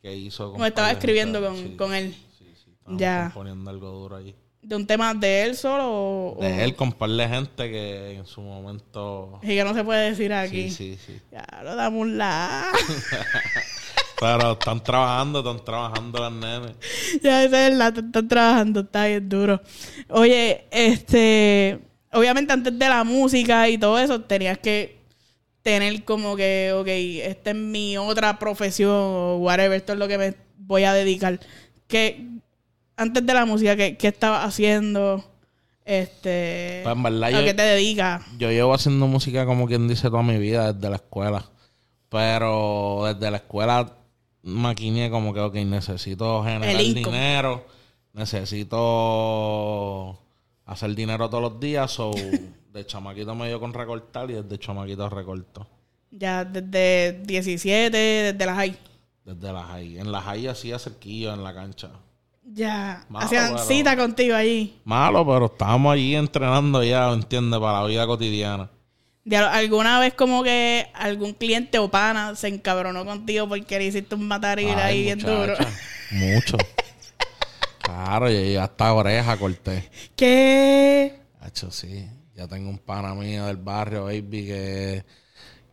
[0.00, 0.44] que hizo.
[0.44, 2.14] con Como estaba escribiendo con, Sí, con él.
[2.38, 3.24] sí, sí, Ya.
[3.32, 4.34] componiendo algo duro allí.
[4.62, 6.38] ¿De un tema de él solo o...?
[6.38, 9.38] o- De él, con par de gente que en su momento.
[9.42, 10.70] Y que no se puede decir aquí.
[10.70, 11.20] Sí, sí, sí.
[11.32, 12.70] Ya, lo damos la.
[14.20, 16.72] Pero están trabajando, están trabajando las nenes.
[17.22, 17.88] ya, esa es la...
[17.88, 19.60] Están trabajando, está bien duro.
[20.10, 21.80] Oye, este...
[22.12, 24.98] Obviamente antes de la música y todo eso, tenías que
[25.62, 26.88] tener como que, ok,
[27.30, 31.38] esta es mi otra profesión o whatever, esto es lo que me voy a dedicar.
[31.86, 32.26] Que
[32.96, 35.24] antes de la música, ¿qué, qué estabas haciendo?
[35.84, 36.80] Este...
[36.82, 38.22] Pues en verdad ¿A yo- qué te dedicas?
[38.38, 41.44] Yo llevo haciendo música como quien dice toda mi vida desde la escuela.
[42.08, 43.92] Pero desde la escuela
[44.42, 47.64] maquiné como que, ok, necesito generar dinero.
[48.12, 50.18] Necesito
[50.66, 51.90] hacer dinero todos los días.
[51.90, 52.12] So,
[52.72, 55.66] de chamaquito me dio con recortar y desde chamaquito recorto.
[56.10, 58.76] Ya desde 17, desde las high.
[59.24, 59.98] Desde las high.
[59.98, 61.90] En las high hacía cerquillo en la cancha.
[62.52, 63.04] Ya.
[63.08, 64.76] Malo, Hacían pero- cita contigo allí.
[64.84, 67.60] Malo, pero estábamos allí entrenando ya, ¿entiendes?
[67.60, 68.68] Para la vida cotidiana.
[69.36, 74.26] ¿Alguna vez como que algún cliente o pana se encabronó contigo porque le hiciste un
[74.26, 75.54] mataril ahí bien duro?
[76.10, 76.56] Mucho.
[77.80, 79.88] claro, y hasta oreja corté.
[80.16, 81.20] ¿Qué?
[81.40, 82.08] Hacho, sí.
[82.34, 85.04] Ya tengo un pana mío del barrio, baby, que,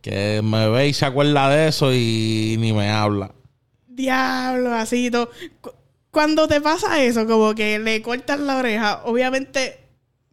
[0.02, 3.32] que me ve y se acuerda de eso y ni me habla.
[3.86, 5.30] Diablo, así todo.
[6.10, 9.87] Cuando te pasa eso, como que le cortas la oreja, obviamente,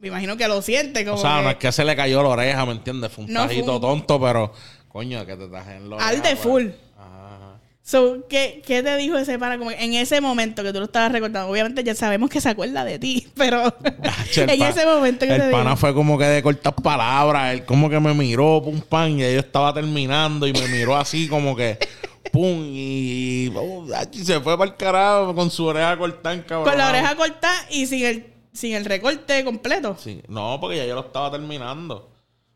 [0.06, 2.22] me imagino que lo sientes como O sea, que no es que se le cayó
[2.22, 3.12] la oreja, ¿me entiendes?
[3.12, 4.52] Fue un No, tajito tonto, pero
[4.88, 6.40] coño, que te tajen la Al oreja, de pues.
[6.40, 6.66] full.
[6.98, 7.60] Ajá.
[7.82, 9.58] So, ¿qué, ¿Qué te dijo ese pana?
[9.58, 12.84] Como en ese momento que tú lo estabas recordando, obviamente ya sabemos que se acuerda
[12.86, 13.64] de ti, pero
[14.36, 15.52] en ese momento que te El dijo.
[15.52, 17.54] pana fue como que de cortas palabras.
[17.54, 21.28] Él como que me miró, pum, pan, y yo estaba terminando y me miró así
[21.28, 21.78] como que,
[22.32, 26.64] pum, y, oh, ach, y se fue para el carajo con su oreja cortada, cabrón.
[26.70, 29.96] Con la oreja cortada y sin el, sin el recorte completo.
[30.00, 32.10] Sí, no, porque ya yo lo estaba terminando.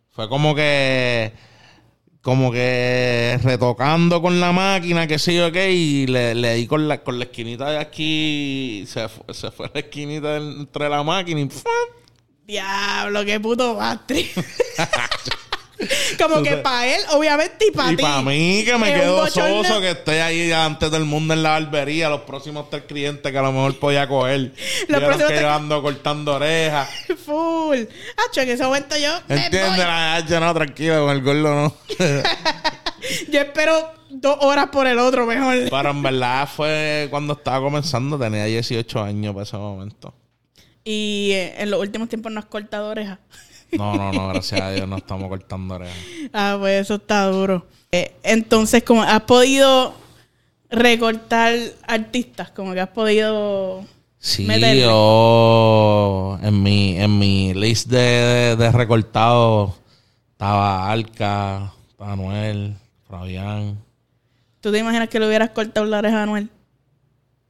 [0.10, 1.34] Fue como que,
[2.22, 6.88] como que retocando con la máquina, que sé yo qué, y le, le di con
[6.88, 11.42] la, con la esquinita de aquí, se fue, se fue la esquinita entre la máquina
[11.42, 11.50] y.
[12.46, 14.28] Diablo, qué puto bastri.
[16.22, 18.02] Como que para él, obviamente, y para Y ti.
[18.02, 22.10] para mí, que me quedo soso, que estoy ahí antes del mundo en la barbería,
[22.10, 24.52] los próximos tres clientes que a lo mejor podía coger.
[24.88, 26.90] Vieron próximos que tres- yo ando cortando orejas.
[27.26, 27.78] Full.
[28.18, 29.12] Hacho, en ese momento yo.
[29.28, 29.38] voy.
[29.78, 31.76] La yo no, tranquilo, con el gordo no.
[33.32, 35.56] Yo espero dos horas por el otro, mejor.
[35.70, 40.14] Pero en verdad fue cuando estaba comenzando, tenía 18 años para ese momento.
[40.84, 43.20] Y eh, en los últimos tiempos no has cortado orejas.
[43.78, 45.96] No, no, no, gracias a Dios no estamos cortando orejas.
[46.34, 47.66] Ah, pues eso está duro.
[47.92, 49.94] Eh, entonces, como has podido
[50.70, 51.56] recortar
[51.88, 53.84] artistas, como que has podido
[54.20, 54.82] Sí, meterle.
[54.82, 59.74] yo en mi, en mi list de, de, de recortados
[60.32, 62.76] estaba Alca, Manuel,
[63.08, 63.78] Fabián.
[64.62, 66.50] ¿Tú te imaginas que le hubieras cortado la oreja a Anuel?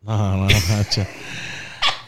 [0.02, 1.06] No, no, macho.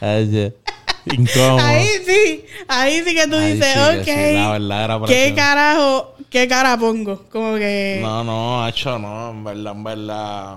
[1.06, 1.58] Incómodo.
[1.66, 4.60] Ahí sí, ahí sí que tú Ahí dices, sí ok.
[4.60, 7.24] la ¿Qué carajo, qué cara pongo?
[7.30, 7.98] Como que.
[8.00, 10.56] No, no, hecho no, en verdad, en verdad.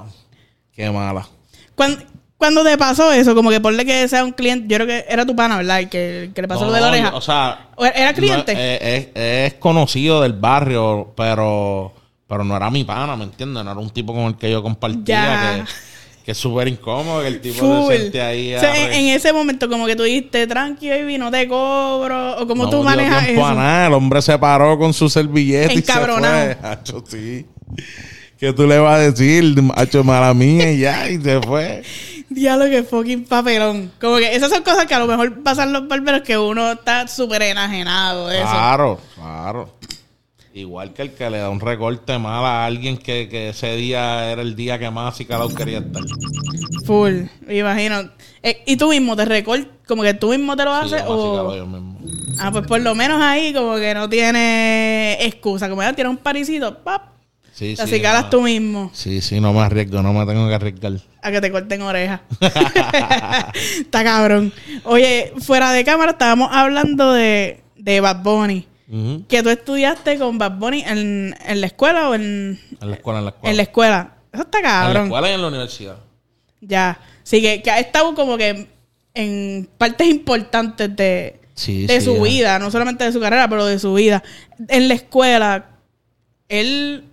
[0.76, 1.28] Qué mala.
[1.74, 2.04] Cuando,
[2.38, 5.26] cuando te pasó eso, como que ponle que sea un cliente, yo creo que era
[5.26, 5.80] tu pana, ¿verdad?
[5.80, 7.12] El que, que le pasó No, lo de la oreja.
[7.12, 8.54] yo- O sea, ¿O ¿Era cliente?
[8.54, 11.94] no, eh, es, es conocido del barrio, pero,
[12.28, 13.64] pero no era mi pana, ¿me entiendes?
[13.64, 15.66] No era un tipo con el que yo compartía, Ya.
[15.66, 15.72] que,
[16.26, 17.92] que es súper incómodo, que el tipo Full.
[17.94, 18.56] se siente ahí.
[18.56, 22.38] O sea, en, en ese momento, como que tú dijiste, tranqui, baby, no te cobro.
[22.42, 23.54] O como no tú manejas eso.
[23.54, 26.56] nada, el hombre se paró con su servilleta y se Encabronado.
[26.56, 26.58] fue.
[26.70, 27.46] Hacho, sí.
[28.40, 29.56] ¿Qué tú le vas a decir?
[29.76, 31.84] Hacho, mala mía y ya, y se fue.
[32.28, 33.92] Diablo, que fucking papelón.
[34.02, 37.08] Como que esas son cosas que a lo mejor pasan los barberos que uno está
[37.08, 38.50] súper enajenado de eso.
[38.50, 39.70] Claro, claro.
[40.56, 44.32] Igual que el que le da un recorte mal a alguien que, que ese día
[44.32, 46.02] era el día que más y cada quería estar.
[46.86, 48.10] Full, me imagino.
[48.42, 49.68] Eh, ¿Y tú mismo te recortas?
[49.86, 51.04] ¿Como que tú mismo te lo haces?
[51.06, 51.54] o...
[51.54, 52.00] yo mismo.
[52.40, 55.68] Ah, pues por lo menos ahí como que no tiene excusa.
[55.68, 57.16] Como ya tienes un parisito, pap,
[57.52, 58.30] Sí, te sí, no.
[58.30, 60.94] tú mismo Sí, sí, no me arriesgo, no me tengo que arriesgar.
[61.22, 62.22] a que te corten orejas.
[63.80, 64.54] Está cabrón.
[64.86, 68.66] Oye, fuera de cámara estábamos hablando de, de Bad Bunny.
[69.28, 73.20] Que tú estudiaste con Bad Bunny en, en la escuela o en, En la escuela,
[73.20, 73.52] en la escuela.
[73.52, 74.12] en la escuela.
[74.34, 75.04] Eso está En la cabrón.
[75.06, 75.98] escuela y en la universidad.
[76.62, 77.00] Ya.
[77.24, 78.68] Sí, que, que ha estado como que
[79.14, 82.24] en partes importantes de, Sí, de sí, su ya.
[82.24, 84.22] vida, no solamente de su carrera, pero de su vida.
[84.68, 85.66] En la escuela,
[86.50, 87.06] él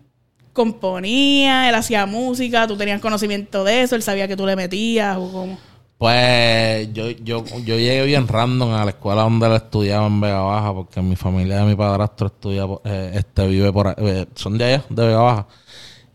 [0.53, 5.17] componía, él hacía música, tú tenías conocimiento de eso, él sabía que tú le metías
[5.17, 5.59] o cómo.
[6.03, 10.41] Pues yo, yo, yo llegué bien random a la escuela donde él estudiaba en Vega
[10.41, 14.59] Baja, porque mi familia de mi padrastro estudia, eh, este vive por ahí, eh, son
[14.59, 15.47] de allá, de Vega Baja.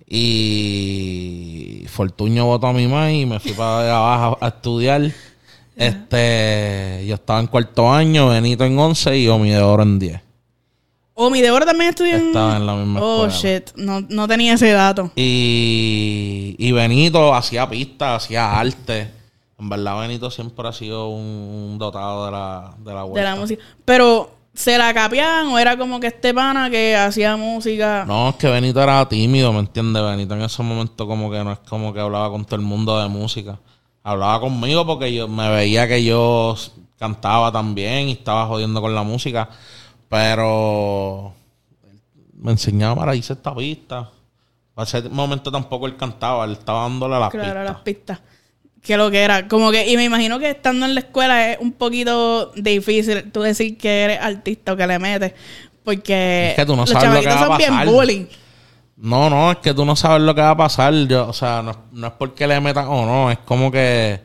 [0.09, 5.09] Y Fortuño votó a mi mamá y me fui para Vega Baja a estudiar.
[5.77, 10.19] Este, yo estaba en cuarto año, Benito en once y Omi de Oro en diez.
[11.13, 12.27] O mi de oro también estudió en...
[12.27, 13.59] Estaba en la misma Oh, escuela.
[13.59, 13.69] shit.
[13.77, 15.11] No, no tenía ese dato.
[15.15, 19.15] Y, y Benito hacía pistas, hacía arte.
[19.59, 23.63] En verdad, Benito siempre ha sido un, dotado de la, de la De la música.
[23.85, 28.05] Pero, ¿se la capeaban o era como que este pana que hacía música?
[28.07, 30.03] No, es que Benito era tímido, ¿me entiendes?
[30.03, 32.99] Benito en ese momento como que no es como que hablaba con todo el mundo
[33.01, 33.57] de música.
[34.03, 36.55] Hablaba conmigo porque yo me veía que yo
[36.99, 39.49] cantaba también y estaba jodiendo con la música.
[40.07, 41.33] Pero
[42.35, 44.09] me enseñaba para irse esta pista.
[44.73, 47.63] Para ese momento tampoco él cantaba, él estaba dándole la Claro, pista.
[47.63, 48.19] las pistas.
[48.87, 49.47] Que lo que era.
[49.49, 53.41] Como que, y me imagino que estando en la escuela es un poquito difícil tú
[53.41, 55.33] decir que eres artista o que le metes.
[55.83, 57.87] Porque Es que tú no los sabes lo que va a son bien pasar.
[57.87, 58.25] bullying.
[58.95, 60.93] No, no, es que tú no sabes lo que va a pasar.
[61.07, 64.19] Yo, o sea, no, no es porque le metan o no, es como que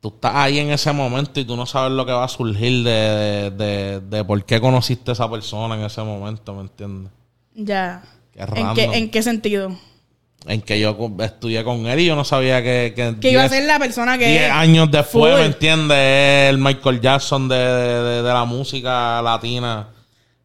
[0.00, 2.84] tú estás ahí en ese momento y tú no sabes lo que va a surgir
[2.84, 7.10] de, de, de- de por qué conociste a esa persona en ese momento, ¿me entiendes?
[7.54, 8.02] Ya.
[8.32, 9.76] Qué ¿En qué, ¿En qué sentido?
[10.46, 12.92] En que yo estudié con él y yo no sabía que...
[12.94, 14.26] Que, Que iba a ser la persona que.
[14.28, 15.40] diez años después, Full.
[15.40, 15.96] ¿me entiendes?
[15.96, 19.88] Es el Michael Jackson de, de- la música latina.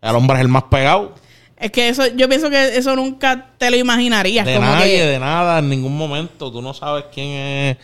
[0.01, 1.13] El hombre es el más pegado.
[1.57, 4.45] Es que eso, yo pienso que eso nunca te lo imaginarías.
[4.45, 6.49] De como nadie, que, de nada, en ningún momento.
[6.49, 7.77] Tú no sabes quién es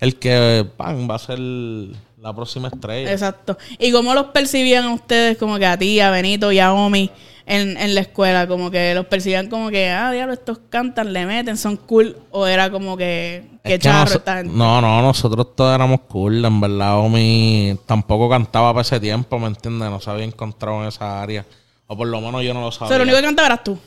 [0.00, 3.10] el que pan, va a ser la próxima estrella.
[3.10, 3.56] Exacto.
[3.78, 7.10] ¿Y cómo los percibían ustedes, como que a ti, a Benito y a Omi
[7.46, 8.46] en, en la escuela?
[8.46, 12.16] Como que los percibían como que, ah, diablo, estos cantan, le meten, son cool.
[12.30, 14.52] O era como que, qué Es que charro nos- esta gente.
[14.56, 16.44] No, no, nosotros todos éramos cool.
[16.44, 19.90] En verdad, Omi tampoco cantaba para ese tiempo, ¿me entiendes?
[19.90, 21.44] No se había encontrado en esa área.
[21.86, 22.88] O por lo menos yo no lo O sabía.
[22.88, 23.78] sea, lo único que cantaba eras tú.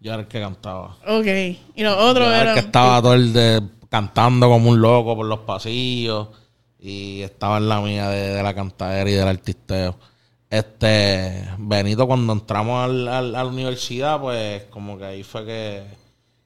[0.00, 0.96] Yo era el que cantaba.
[1.06, 1.26] Ok.
[1.76, 2.54] Y los otros Yo era el eran.
[2.54, 6.28] que estaba todo el de cantando como un loco por los pasillos.
[6.78, 9.94] Y estaba en la mía de, de la cantadera y del artisteo.
[10.58, 15.82] Este, Benito, cuando entramos al- al- a la universidad, pues como que ahí fue que,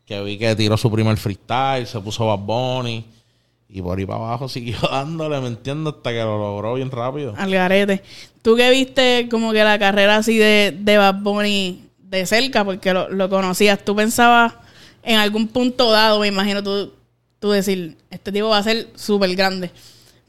[0.06, 3.04] que vi que tiró su primer freestyle, se puso Bad Bunny.
[3.68, 5.94] Y por ahí para abajo siguió dándole, ¿me entiendes?
[5.96, 7.34] Hasta que lo logró bien rápido.
[7.36, 8.02] Al garete.
[8.40, 12.94] Tú que viste como que la carrera así de, de Bad Bunny de cerca, porque
[12.94, 14.54] lo, lo conocías, tú pensabas
[15.02, 16.94] en algún punto dado, me imagino tú,
[17.40, 19.70] tú decir, este tipo va a ser súper grande.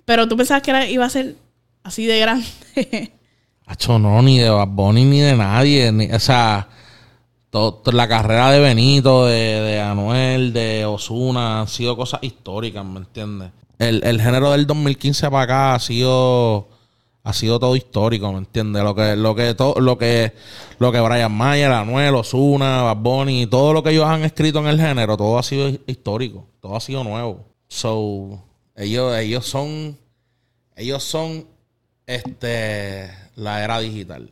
[0.04, 1.36] Pero tú pensabas que iba a ser
[1.84, 2.46] así de grande.
[3.70, 5.92] Hacho, no, ni de Bad Bunny ni de nadie.
[6.14, 6.68] o sea,
[7.52, 12.98] to- la carrera de Benito, de, de Anuel, de Osuna, han sido cosas históricas, ¿me
[13.00, 13.52] entiendes?
[13.78, 16.68] El, el género del 2015 para acá ha sido
[17.24, 18.84] ha sido todo histórico, ¿me entiendes?
[18.84, 20.34] Lo que lo que to- lo que
[20.80, 24.68] lo que Brian Mayer, Anuel, Osuna, Bad Bunny, todo lo que ellos han escrito en
[24.68, 27.46] el género, todo ha sido histórico, todo ha sido nuevo.
[27.68, 28.42] So,
[28.76, 29.96] ellos ellos son
[30.76, 31.46] ellos son
[32.08, 34.32] este, la era digital.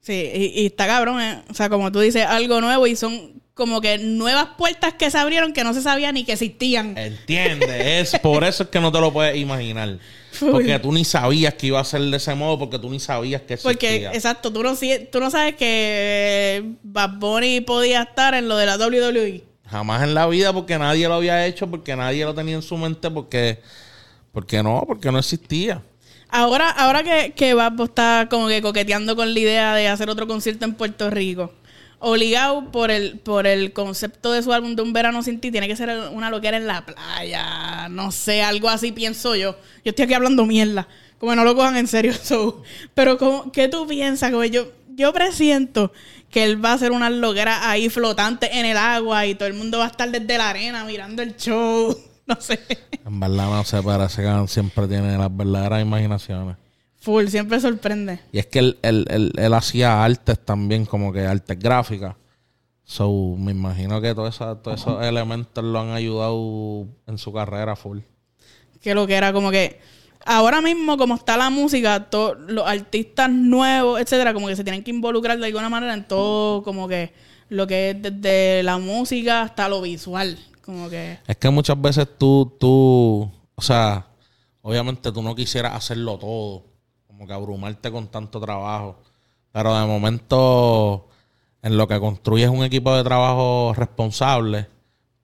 [0.00, 1.42] Sí, y, y está cabrón, ¿eh?
[1.50, 5.18] O sea, como tú dices, algo nuevo y son como que nuevas puertas que se
[5.18, 6.96] abrieron que no se sabía ni que existían.
[6.96, 8.14] ¿Entiendes?
[8.14, 9.98] es por eso es que no te lo puedes imaginar.
[10.38, 13.42] Porque tú ni sabías que iba a ser de ese modo, porque tú ni sabías
[13.42, 13.72] que existía.
[13.72, 14.76] Porque, exacto, tú no,
[15.10, 18.76] tú no sabes que Bad Bunny podía estar en lo de la.
[18.76, 19.42] WWE.
[19.68, 22.76] Jamás en la vida, porque nadie lo había hecho, porque nadie lo tenía en su
[22.76, 23.60] mente, porque,
[24.30, 25.82] porque no, porque no existía.
[26.30, 30.26] Ahora, ahora que, que Bad está como que coqueteando con la idea de hacer otro
[30.26, 31.52] concierto en Puerto Rico,
[32.00, 35.68] obligado por el, por el concepto de su álbum de Un Verano Sin Ti, tiene
[35.68, 39.52] que ser una loquera en la playa, no sé, algo así pienso yo.
[39.84, 40.86] Yo estoy aquí hablando mierda,
[41.18, 42.12] como que no lo cojan en serio.
[42.94, 44.30] Pero como, ¿qué tú piensas?
[44.30, 45.92] Como yo, yo presiento
[46.30, 49.54] que él va a hacer una loquera ahí flotante en el agua y todo el
[49.54, 51.96] mundo va a estar desde la arena mirando el show.
[52.34, 52.60] No sé.
[53.06, 56.56] En verdad no sé, parece que siempre tiene las verdaderas imaginaciones.
[57.00, 58.20] Full, siempre sorprende.
[58.32, 62.16] Y es que él, él, él, él hacía artes también, como que artes gráficas.
[62.84, 67.76] So, me imagino que todo esa- todos esos elementos lo han ayudado en su carrera
[67.76, 68.00] full.
[68.80, 69.80] que lo que era como que
[70.24, 74.82] ahora mismo como está la música todos los artistas nuevos etcétera como que se tienen
[74.84, 77.12] que involucrar de alguna manera en todo como que
[77.48, 80.38] lo que es desde la música hasta lo visual
[80.68, 84.04] como que Es que muchas veces tú, tú, o sea,
[84.60, 86.64] obviamente tú no quisieras hacerlo todo,
[87.06, 88.98] como que abrumarte con tanto trabajo,
[89.50, 91.08] pero de momento
[91.62, 94.66] en lo que construyes un equipo de trabajo responsable,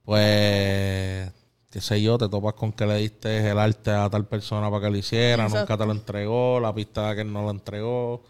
[0.02, 1.30] pues,
[1.68, 4.86] qué sé yo, te topas con que le diste el arte a tal persona para
[4.86, 5.58] que lo hiciera, Exacto.
[5.58, 8.22] nunca te lo entregó, la pista de que él no lo entregó,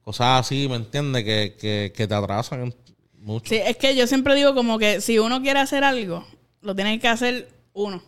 [0.00, 1.24] cosas así, ¿me entiendes?
[1.24, 2.74] Que, que, que te atrasan
[3.18, 3.50] mucho.
[3.50, 6.24] sí es que yo siempre digo como que si uno quiere hacer algo
[6.64, 8.02] lo tiene que hacer uno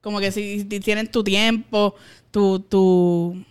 [0.00, 1.94] como que si, si tienes tu tiempo
[2.30, 3.44] tu tu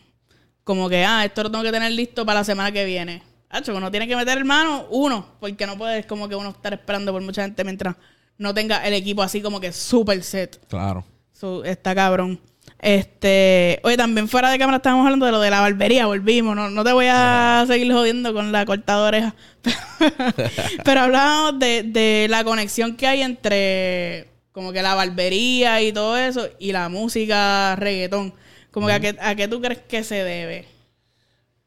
[0.63, 3.75] como que ah esto lo tengo que tener listo para la semana que viene Hacho,
[3.75, 7.21] uno tiene que meter hermano uno porque no puedes como que uno estar esperando por
[7.21, 7.95] mucha gente mientras
[8.38, 11.04] no tenga el equipo así como que super set Claro.
[11.39, 12.38] So, está cabrón.
[12.81, 16.55] Este, oye, también fuera de cámara estábamos hablando de lo de la barbería, volvimos.
[16.55, 19.35] No, no te voy a seguir jodiendo con la cortada de oreja.
[20.85, 26.17] Pero hablábamos de, de la conexión que hay entre como que la barbería y todo
[26.17, 28.33] eso y la música reggaetón.
[28.71, 30.65] Como que a qué, a qué tú crees que se debe.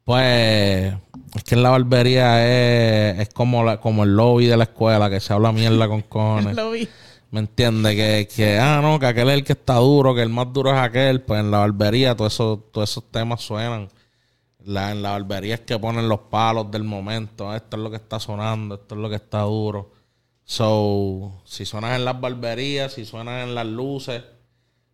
[0.04, 0.94] Pues
[1.34, 5.08] es que en la barbería es, es como, la, como el lobby de la escuela,
[5.08, 6.56] que se habla mierda con cojones.
[6.56, 6.88] Lo vi.
[7.32, 7.96] ¿Me entiendes?
[7.96, 10.70] Que, que, ah, no, que aquel es el que está duro, que el más duro
[10.70, 11.22] es aquel.
[11.22, 13.88] Pues en la barbería todos esos, todos esos temas suenan.
[14.64, 17.50] La, en la barbería es que ponen los palos del momento.
[17.50, 19.92] "Ah, Esto es lo que está sonando, esto es lo que está duro.
[20.44, 24.22] So, si suenas en las barberías, si suenas en las luces,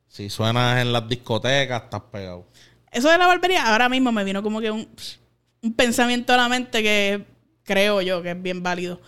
[0.07, 2.47] si suenas en las discotecas, estás pegado.
[2.93, 4.89] Eso de la barbería, ahora mismo me vino como que un,
[5.63, 7.25] un pensamiento a la mente que
[7.65, 9.01] creo yo que es bien válido.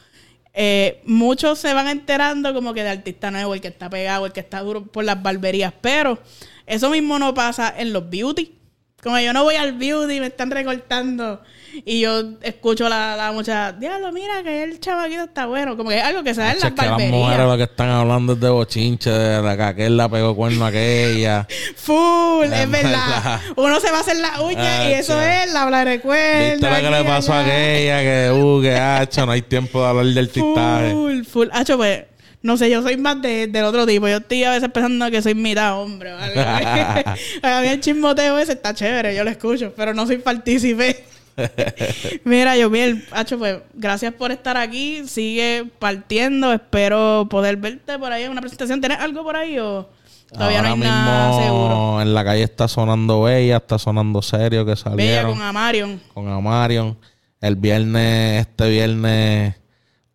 [0.53, 4.33] Eh, muchos se van enterando como que de artista nuevo, el que está pegado, el
[4.33, 6.19] que está duro por las barberías, pero
[6.67, 8.60] eso mismo no pasa en los beauty.
[9.03, 11.41] Como yo no voy al beauty, me están recortando
[11.85, 15.77] y yo escucho la, la muchacha, diablo, mira que el chavaquito está bueno.
[15.77, 17.13] Como que es algo que se da en las que las barberías.
[17.13, 20.65] mujeres lo que están hablando es de bochinche, de la que aquel la pegó cuerno
[20.65, 21.47] a aquella.
[21.77, 23.41] Full, Es es verdad.
[23.57, 25.45] Uno se va a hacer la uña y eso cha.
[25.45, 26.51] es la habla recuerdo.
[26.53, 28.01] ¿Viste lo que le pasó a aquella?
[28.01, 30.91] Que, uh, que hacho, no hay tiempo de hablar del artistaje.
[30.93, 31.49] Full, full.
[31.53, 32.05] Hacho, pues,
[32.43, 34.09] no sé, yo soy más de- del otro tipo.
[34.09, 36.35] Yo estoy a veces pensando que soy mitad hombre, ¿vale?
[37.43, 41.05] a mí el chismoteo ese está chévere, yo lo escucho, pero no soy partícipe.
[42.25, 45.03] Mira, yo bien, Hacho, pues, gracias por estar aquí.
[45.07, 46.53] Sigue partiendo.
[46.53, 48.81] Espero poder verte por ahí en una presentación.
[48.81, 49.89] ¿Tienes algo por ahí o
[50.33, 52.03] todavía Ahora no hay nada mismo seguro?
[52.03, 56.01] en la calle está sonando Bella, está sonando Serio que Bella salieron con Amarion.
[56.13, 56.99] con Amarion.
[57.41, 59.55] El viernes, este viernes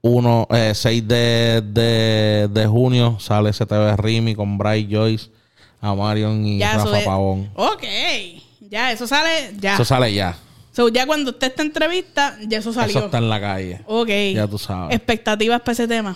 [0.08, 5.30] 1, eh, 6 de, de, de junio sale STV Rimi con Bryce Joyce,
[5.82, 7.50] Amarion y Ya, eso Rafa Pavón.
[7.56, 7.84] Ok.
[8.70, 9.52] Ya, eso sale.
[9.60, 9.74] Ya.
[9.74, 10.38] Eso sale ya.
[10.72, 12.98] So, ya cuando usted esta entrevista, ya eso salió.
[12.98, 13.82] Eso está en la calle.
[13.88, 14.10] Ok.
[14.36, 14.96] Ya tú sabes.
[14.96, 16.15] Expectativas para ese tema.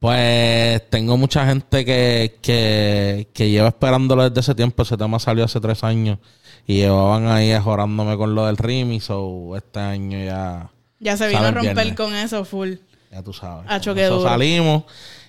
[0.00, 4.82] Pues tengo mucha gente que, que, que lleva esperándolo desde ese tiempo.
[4.82, 6.18] Ese tema salió hace tres años.
[6.66, 9.00] Y llevaban ahí jorándome con lo del Rimi.
[9.00, 10.70] So este año ya,
[11.00, 11.94] Ya se vino a romper viernes.
[11.96, 12.74] con eso full.
[13.10, 13.64] Ya tú sabes.
[13.68, 14.28] Hacho, qué eso duro.
[14.28, 14.84] salimos.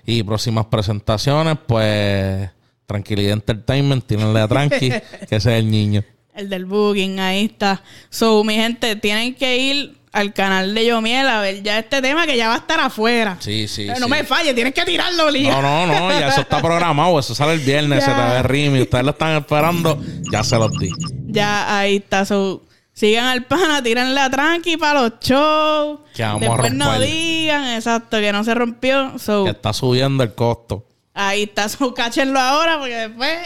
[0.05, 2.49] Y próximas presentaciones, pues
[2.85, 4.89] Tranquilidad Entertainment, tírenle a Tranqui,
[5.29, 6.03] que ese es el niño.
[6.33, 7.83] El del booking, ahí está.
[8.09, 12.25] So, mi gente, tienen que ir al canal de Yomiel a ver ya este tema
[12.25, 13.37] que ya va a estar afuera.
[13.39, 13.83] Sí, sí.
[13.83, 14.11] Eh, no sí.
[14.11, 15.51] me falle, tienes que tirarlo, Lía.
[15.51, 17.19] No, no, no, ya eso está programado.
[17.19, 18.39] Eso sale el viernes, Ya.
[18.39, 18.81] STV Rimi.
[18.81, 20.01] Ustedes lo están esperando,
[20.31, 20.89] ya se los di.
[21.27, 22.25] Ya ahí está.
[22.25, 22.63] So,
[22.99, 26.01] Sigan al pana, tírenle la tranqui para los shows.
[26.13, 29.17] Que vamos a Después no digan, exacto, que no se rompió.
[29.17, 30.85] So, Que está subiendo el costo.
[31.13, 33.39] ahí está, so, cáchenlo ahora porque después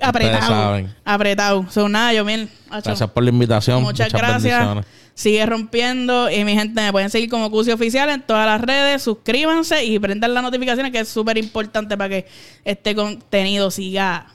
[0.00, 0.46] apretado.
[0.46, 0.94] saben.
[1.04, 1.66] Apretado.
[1.70, 2.48] So, nada, yo mil.
[2.70, 3.82] Gracias por la invitación.
[3.82, 4.86] Muchas, Muchas, gracias.
[5.14, 6.30] Sigue rompiendo.
[6.30, 9.02] Y mi gente, me pueden seguir como Cusi Oficial en todas las redes.
[9.02, 12.28] Suscríbanse y prendan las notificaciones, que es súper importante para que
[12.64, 14.28] este contenido siga,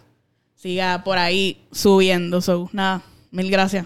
[0.54, 2.42] siga por ahí subiendo.
[2.42, 3.86] So, nada, mil gracias.